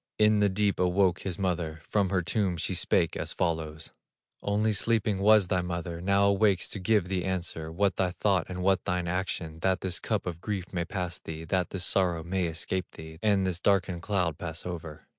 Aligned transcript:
In 0.17 0.39
the 0.39 0.49
deep 0.49 0.79
awoke 0.79 1.19
his 1.21 1.37
mother, 1.37 1.83
From 1.87 2.09
her 2.09 2.23
tomb 2.23 2.57
she 2.57 2.73
spake 2.73 3.15
as 3.15 3.33
follows: 3.33 3.91
"Only 4.41 4.73
sleeping 4.73 5.19
was 5.19 5.47
thy 5.49 5.61
mother, 5.61 6.01
Now 6.01 6.25
awakes 6.25 6.67
to 6.69 6.79
give 6.79 7.07
thee 7.07 7.23
answer, 7.23 7.71
What 7.71 7.97
thy 7.97 8.09
thought 8.09 8.47
and 8.49 8.63
what 8.63 8.83
thine 8.85 9.07
action, 9.07 9.59
That 9.59 9.81
this 9.81 9.99
cup 9.99 10.25
of 10.25 10.41
grief 10.41 10.73
may 10.73 10.85
pass 10.85 11.19
thee, 11.19 11.43
That 11.45 11.69
this 11.69 11.85
sorrow 11.85 12.23
may 12.23 12.47
escape 12.47 12.87
thee, 12.93 13.19
And 13.21 13.45
this 13.45 13.59
darkened 13.59 14.01
cloud 14.01 14.39
pass 14.39 14.65
over. 14.65 15.05